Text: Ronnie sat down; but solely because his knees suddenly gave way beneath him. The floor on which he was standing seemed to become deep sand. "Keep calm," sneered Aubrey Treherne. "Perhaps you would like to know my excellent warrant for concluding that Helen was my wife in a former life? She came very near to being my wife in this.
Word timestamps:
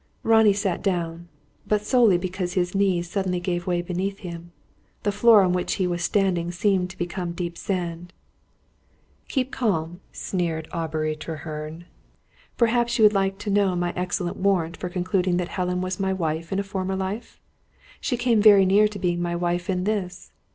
Ronnie 0.23 0.51
sat 0.51 0.81
down; 0.81 1.27
but 1.67 1.85
solely 1.85 2.17
because 2.17 2.53
his 2.53 2.73
knees 2.73 3.07
suddenly 3.07 3.39
gave 3.39 3.67
way 3.67 3.83
beneath 3.83 4.17
him. 4.25 4.51
The 5.03 5.11
floor 5.11 5.43
on 5.43 5.53
which 5.53 5.73
he 5.75 5.85
was 5.85 6.03
standing 6.03 6.51
seemed 6.51 6.89
to 6.89 6.97
become 6.97 7.33
deep 7.33 7.55
sand. 7.55 8.11
"Keep 9.27 9.51
calm," 9.51 9.99
sneered 10.11 10.67
Aubrey 10.71 11.15
Treherne. 11.15 11.85
"Perhaps 12.57 12.97
you 12.97 13.03
would 13.03 13.13
like 13.13 13.37
to 13.37 13.51
know 13.51 13.75
my 13.75 13.93
excellent 13.95 14.37
warrant 14.37 14.75
for 14.75 14.89
concluding 14.89 15.37
that 15.37 15.49
Helen 15.49 15.81
was 15.81 15.99
my 15.99 16.11
wife 16.13 16.51
in 16.51 16.57
a 16.57 16.63
former 16.63 16.95
life? 16.95 17.39
She 17.99 18.17
came 18.17 18.41
very 18.41 18.65
near 18.65 18.87
to 18.87 18.97
being 18.97 19.21
my 19.21 19.35
wife 19.35 19.69
in 19.69 19.83
this. 19.83 20.31